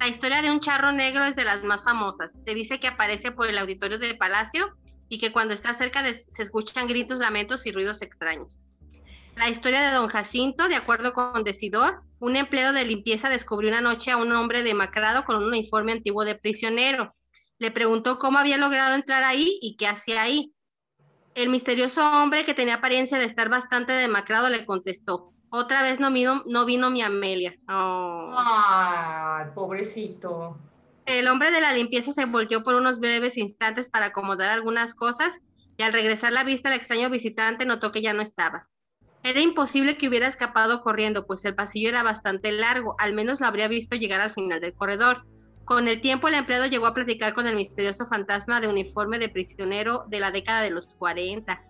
[0.00, 2.32] la historia de un charro negro es de las más famosas.
[2.42, 4.74] Se dice que aparece por el auditorio del palacio
[5.10, 8.62] y que cuando está cerca se escuchan gritos, lamentos y ruidos extraños.
[9.36, 13.82] La historia de don Jacinto, de acuerdo con Decidor, un empleado de limpieza descubrió una
[13.82, 17.14] noche a un hombre demacrado con un uniforme antiguo de prisionero.
[17.60, 20.52] Le preguntó cómo había logrado entrar ahí y qué hacía ahí.
[21.34, 26.10] El misterioso hombre, que tenía apariencia de estar bastante demacrado, le contestó, otra vez no
[26.10, 27.54] vino, no vino mi Amelia.
[27.68, 28.34] Oh.
[28.34, 30.56] Ay, pobrecito.
[31.04, 35.40] El hombre de la limpieza se volteó por unos breves instantes para acomodar algunas cosas
[35.76, 38.68] y al regresar la vista al extraño visitante notó que ya no estaba.
[39.22, 43.46] Era imposible que hubiera escapado corriendo, pues el pasillo era bastante largo, al menos lo
[43.46, 45.26] habría visto llegar al final del corredor.
[45.64, 49.28] Con el tiempo el empleado llegó a platicar con el misterioso fantasma de uniforme de
[49.28, 51.62] prisionero de la década de los 40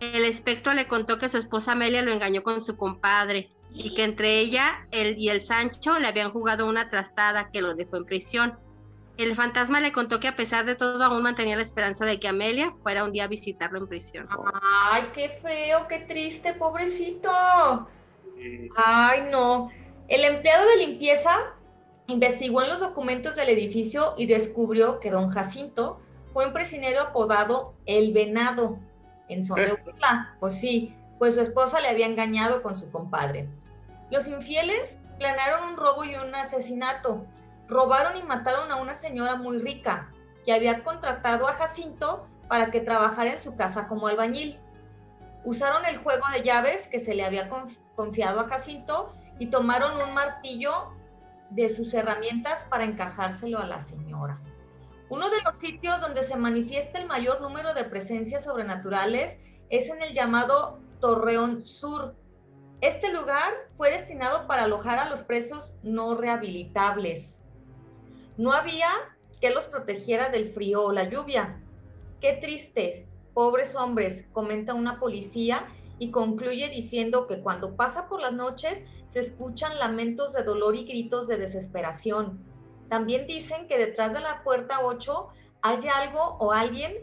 [0.00, 4.04] el espectro le contó que su esposa Amelia lo engañó con su compadre y que
[4.04, 8.04] entre ella él y el Sancho le habían jugado una trastada que lo dejó en
[8.04, 8.58] prisión.
[9.16, 12.28] El fantasma le contó que a pesar de todo aún mantenía la esperanza de que
[12.28, 14.28] Amelia fuera un día a visitarlo en prisión.
[14.90, 17.30] Ay, qué feo, qué triste, pobrecito.
[18.76, 19.70] Ay, no.
[20.08, 21.34] El empleado de limpieza
[22.06, 26.00] investigó en los documentos del edificio y descubrió que don Jacinto
[26.32, 28.78] fue un prisionero apodado El Venado
[29.28, 30.36] en son de burla.
[30.38, 33.48] Pues sí, pues su esposa le había engañado con su compadre.
[34.10, 37.24] Los infieles planearon un robo y un asesinato.
[37.68, 40.12] robaron y mataron a una señora muy rica
[40.44, 44.60] que había contratado a Jacinto para que trabajara en su casa como albañil.
[45.44, 47.50] Usaron el juego de llaves que se le había
[47.96, 50.92] confiado a Jacinto y tomaron un martillo
[51.50, 54.40] de sus herramientas para encajárselo a la señora.
[55.08, 59.38] Uno de los sitios donde se manifiesta el mayor número de presencias sobrenaturales
[59.70, 62.16] es en el llamado Torreón Sur.
[62.80, 67.40] Este lugar fue destinado para alojar a los presos no rehabilitables.
[68.36, 68.88] No había
[69.40, 71.60] que los protegiera del frío o la lluvia.
[72.20, 75.66] Qué triste, pobres hombres, comenta una policía
[75.98, 80.84] y concluye diciendo que cuando pasa por las noches se escuchan lamentos de dolor y
[80.84, 82.38] gritos de desesperación.
[82.88, 85.28] También dicen que detrás de la puerta 8
[85.62, 86.94] hay algo o alguien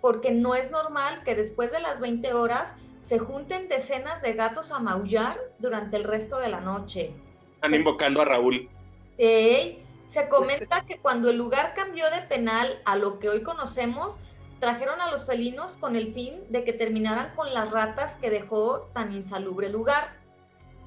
[0.00, 4.70] porque no es normal que después de las 20 horas se junten decenas de gatos
[4.70, 7.12] a maullar durante el resto de la noche.
[7.54, 8.68] Están invocando a Raúl.
[9.16, 14.20] se comenta que cuando el lugar cambió de penal a lo que hoy conocemos,
[14.62, 18.82] trajeron a los felinos con el fin de que terminaran con las ratas que dejó
[18.94, 20.14] tan insalubre lugar.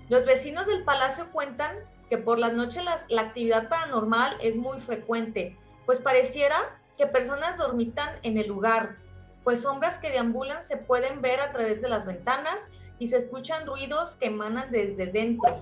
[0.07, 1.75] Los vecinos del palacio cuentan
[2.09, 8.07] que por las noches la actividad paranormal es muy frecuente, pues pareciera que personas dormitan
[8.23, 8.95] en el lugar,
[9.43, 13.67] pues sombras que deambulan se pueden ver a través de las ventanas y se escuchan
[13.67, 15.53] ruidos que emanan desde dentro.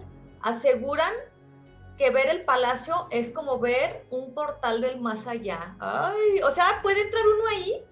[0.41, 1.13] Aseguran
[1.97, 5.76] que ver el palacio es como ver un portal del más allá.
[5.80, 7.84] Ay, o sea, ¿puede entrar uno ahí?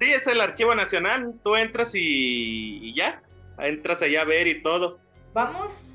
[0.00, 1.34] Sí, es el Archivo Nacional.
[1.44, 3.22] Tú entras y, ya.
[3.58, 4.98] Entras allá a ver y todo.
[5.34, 5.94] ¿Vamos?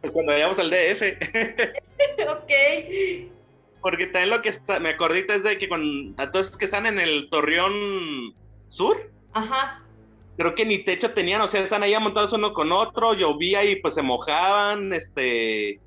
[0.00, 1.02] Pues cuando vayamos al DF.
[2.28, 3.32] ok.
[3.80, 6.86] Porque también lo que está, me acordé es de que cuando a todos que están
[6.86, 8.34] en el Torreón
[8.66, 9.12] Sur.
[9.32, 9.84] Ajá.
[10.36, 13.76] Creo que ni techo tenían, o sea, están ahí montados uno con otro, llovía y
[13.76, 15.80] pues se mojaban, este,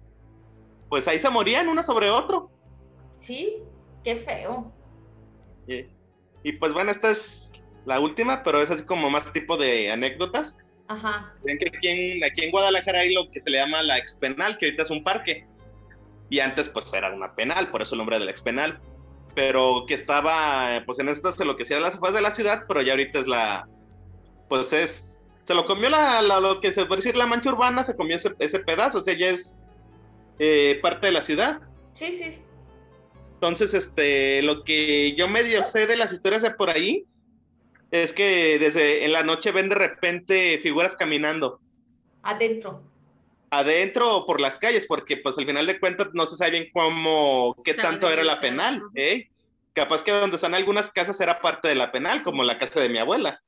[0.88, 2.50] pues ahí se morían uno sobre otro.
[3.20, 3.58] Sí,
[4.04, 4.72] qué feo.
[6.44, 7.52] Y pues bueno, esta es
[7.86, 10.60] la última, pero es así como más tipo de anécdotas.
[10.88, 11.34] Ajá.
[11.44, 14.58] Ven que aquí en, aquí en Guadalajara hay lo que se le llama la expenal,
[14.58, 15.46] que ahorita es un parque
[16.30, 18.80] y antes pues era una penal, por eso el nombre del ex penal,
[19.36, 22.66] pero que estaba pues en esto se lo que sea las afueras de la ciudad,
[22.68, 23.68] pero ya ahorita es la,
[24.48, 27.96] pues es, se lo comió la, lo que se puede decir la mancha urbana, se
[27.96, 29.58] comió ese, pedazo, o sea, ya es
[30.38, 31.62] eh, parte de la ciudad.
[31.94, 32.40] Sí, sí.
[33.40, 37.06] Entonces, este, lo que yo medio sé de las historias de por ahí
[37.90, 41.62] es que desde en la noche ven de repente figuras caminando.
[42.22, 42.84] Adentro
[43.52, 46.70] adentro o por las calles, porque pues al final de cuentas no se sabe bien
[46.74, 49.30] cómo, qué tanto era la penal, ¿eh?
[49.74, 52.90] Capaz que donde están algunas casas era parte de la penal, como la casa de
[52.90, 53.42] mi abuela.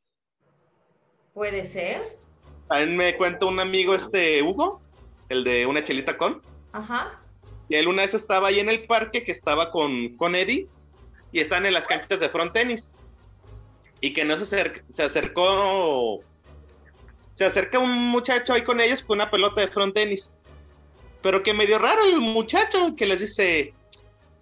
[1.33, 2.17] Puede ser.
[2.67, 4.81] También me cuenta un amigo, este Hugo,
[5.29, 6.41] el de una chelita con.
[6.71, 7.20] Ajá.
[7.71, 10.67] Y él una vez estaba ahí en el parque que estaba con, con Eddie
[11.31, 12.97] y están en las canchas de front tenis.
[14.01, 16.21] Y que no se, se acercó
[17.33, 20.33] se acerca un muchacho ahí con ellos con una pelota de front tenis.
[21.21, 23.73] Pero que medio raro el muchacho que les dice,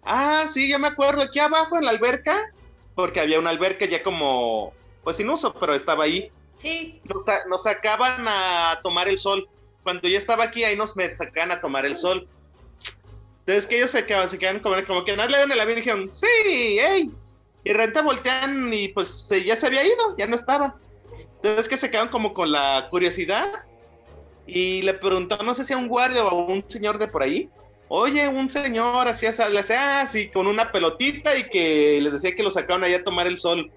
[0.03, 2.51] ah, sí, ya me acuerdo, aquí abajo en la alberca,
[2.95, 6.31] porque había una alberca ya como, pues sin uso, pero estaba ahí.
[6.57, 6.99] Sí.
[7.47, 9.47] Nos, sacaban a tomar el sol.
[9.83, 12.27] Cuando yo estaba aquí, ahí nos me sacaban a tomar el sol.
[13.49, 13.89] Entonces que ellos
[14.29, 16.27] se quedan como, como que no le dan el avión y dijeron, sí,
[16.79, 17.11] hey.
[17.63, 20.75] Y renta voltean y pues ya se había ido, ya no estaba.
[21.37, 23.63] Entonces que se quedaron como con la curiosidad
[24.45, 27.23] y le preguntó, no sé si a un guardia o a un señor de por
[27.23, 27.49] ahí,
[27.87, 32.51] oye, un señor le hacía así con una pelotita y que les decía que lo
[32.51, 33.71] sacaron allá a tomar el sol.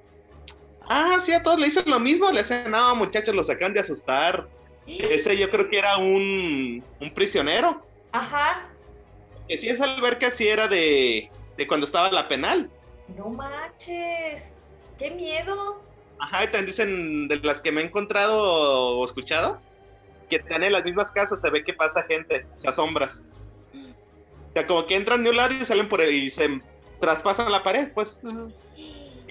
[0.87, 3.81] Ah, sí, a todos le dicen lo mismo, le hacen, no, muchachos, lo sacan de
[3.81, 4.47] asustar.
[4.87, 7.87] Ese yo creo que era un, un prisionero.
[8.13, 8.69] Ajá.
[9.53, 12.71] Que sí, esa alberca sí era de, de cuando estaba la penal.
[13.19, 14.55] No manches,
[14.99, 15.83] qué miedo.
[16.19, 19.61] Ajá, y también dicen de las que me he encontrado o escuchado,
[20.31, 23.25] que están en las mismas casas, se ve que pasa gente, se asombras.
[23.75, 26.63] O sea, como que entran de un lado y salen por ahí y se
[26.99, 28.21] traspasan la pared, pues.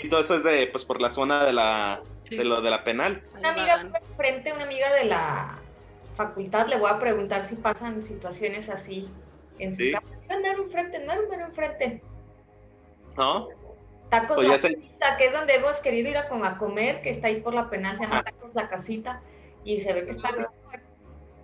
[0.04, 2.84] Y todo eso es de, pues, por la zona de la, de lo de la
[2.84, 3.24] penal.
[3.40, 5.58] Una amiga frente, una amiga de la
[6.16, 9.10] facultad, le voy a preguntar si pasan situaciones así
[9.64, 10.06] en su casa.
[10.30, 12.02] No, no, enfrente, no, enfrente.
[13.18, 13.50] ¿No?
[14.10, 17.40] Tacos pues La Casita, que es donde hemos querido ir a, comer, que está ahí
[17.40, 18.24] por la penal, se llama ah.
[18.24, 19.22] Tacos La Casita,
[19.64, 20.32] y se ve que está...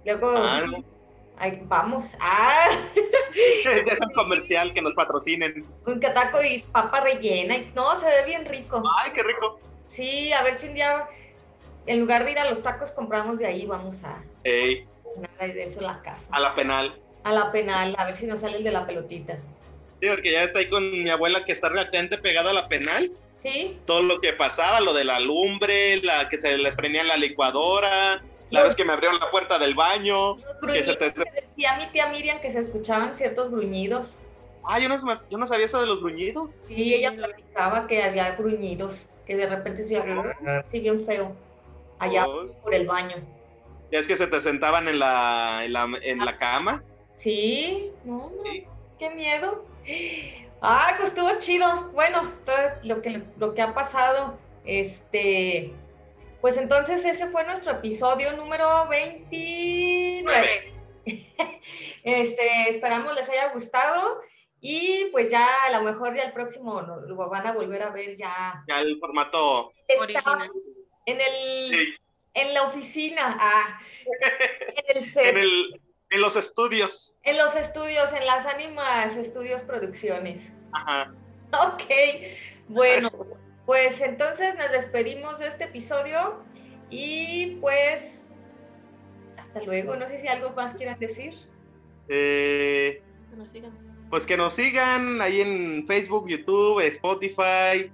[0.06, 0.66] Luego, ah,
[1.38, 2.18] ahí, vamos.
[2.20, 2.68] ¡Ah!
[3.86, 5.66] ya es un comercial que nos patrocinen.
[5.86, 8.82] Un taco y papa rellena, y no, se ve bien rico.
[9.02, 9.60] ¡Ay, qué rico!
[9.86, 11.08] Sí, a ver si un día,
[11.86, 14.22] en lugar de ir a los tacos, compramos de ahí, vamos a...
[14.44, 14.86] Ey.
[15.18, 16.30] Nada de eso la casa.
[16.32, 17.02] A la penal.
[17.28, 19.38] A la penal, a ver si nos sale el de la pelotita.
[20.02, 23.12] Sí, porque ya está ahí con mi abuela que está relativamente pegada a la penal.
[23.40, 23.78] Sí.
[23.86, 27.18] Todo lo que pasaba, lo de la lumbre, la que se les prendía en la
[27.18, 30.38] licuadora, la vez que me abrieron la puerta del baño.
[30.72, 31.10] Que se te...
[31.10, 34.20] decía mi tía Miriam que se escuchaban ciertos gruñidos.
[34.64, 34.96] Ah, yo no,
[35.30, 36.62] yo no sabía eso de los gruñidos.
[36.70, 41.36] Sí, ella platicaba que había gruñidos, que de repente se oía sí, bien feo,
[42.00, 42.26] allá
[42.64, 43.18] por el baño.
[43.92, 46.84] ¿Ya es que se te sentaban en la, en la, en la cama?
[47.18, 48.32] Sí, no,
[49.00, 49.66] qué miedo.
[50.62, 51.90] Ah, pues estuvo chido.
[51.94, 54.38] Bueno, todo lo que, lo que ha pasado.
[54.66, 55.74] Este,
[56.42, 60.74] pues entonces ese fue nuestro episodio número 29.
[62.04, 64.22] este, esperamos les haya gustado
[64.62, 68.16] y pues ya a lo mejor ya el próximo lo van a volver a ver
[68.16, 68.64] ya.
[68.68, 70.52] Ya el formato original.
[71.08, 71.98] En el
[72.36, 73.80] en la oficina, ah,
[74.76, 75.26] en el set.
[75.26, 77.16] en el en los estudios.
[77.24, 80.52] En los estudios, en las ánimas estudios producciones.
[80.72, 81.14] Ajá.
[81.52, 81.84] Ok,
[82.68, 83.12] bueno,
[83.66, 86.44] pues entonces nos despedimos de este episodio
[86.90, 88.30] y pues
[89.38, 89.96] hasta luego.
[89.96, 91.36] No sé si algo más quieran decir.
[92.10, 93.72] Eh, que nos sigan.
[94.10, 97.92] Pues que nos sigan ahí en Facebook, YouTube, Spotify,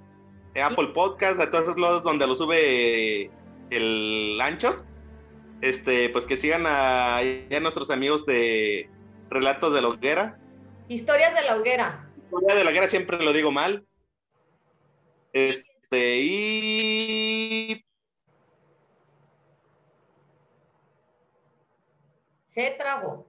[0.62, 3.32] Apple Podcast, a todos esos lados donde lo sube
[3.72, 4.84] el ancho
[5.64, 7.22] este, pues que sigan a,
[7.62, 8.90] nuestros amigos de
[9.30, 10.38] Relatos de la Hoguera.
[10.90, 12.06] Historias de la Hoguera.
[12.26, 13.86] Historias de la Hoguera siempre lo digo mal.
[15.32, 17.86] Este, y...
[22.48, 23.26] Se trabó.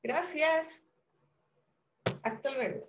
[0.00, 0.80] Gracias.
[2.22, 2.88] Hasta luego.